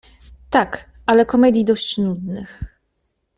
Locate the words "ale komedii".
1.07-1.65